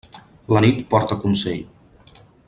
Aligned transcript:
La 0.57 0.61
nit 0.65 0.79
porta 0.93 1.17
consell. 1.27 1.63